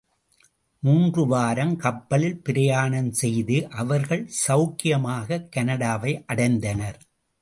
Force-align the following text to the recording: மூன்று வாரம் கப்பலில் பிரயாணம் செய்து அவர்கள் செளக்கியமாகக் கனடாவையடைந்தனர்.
மூன்று 0.79 1.27
வாரம் 1.27 1.75
கப்பலில் 1.75 2.41
பிரயாணம் 2.41 3.11
செய்து 3.11 3.69
அவர்கள் 3.69 4.29
செளக்கியமாகக் 4.47 5.49
கனடாவையடைந்தனர். 5.55 6.99